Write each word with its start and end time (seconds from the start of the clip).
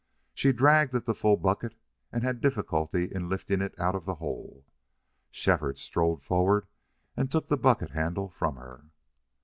She 0.33 0.51
dragged 0.51 0.95
at 0.95 1.05
the 1.05 1.13
full 1.13 1.37
bucket 1.37 1.75
and 2.11 2.23
had 2.23 2.41
difficulty 2.41 3.13
in 3.13 3.29
lifting 3.29 3.61
it 3.61 3.79
out 3.79 3.93
of 3.93 4.05
the 4.05 4.15
hole. 4.15 4.65
Shefford 5.29 5.77
strode 5.77 6.23
forward 6.23 6.65
and 7.15 7.29
took 7.31 7.49
the 7.49 7.55
bucket 7.55 7.91
handle 7.91 8.27
from 8.27 8.55
her. 8.55 8.85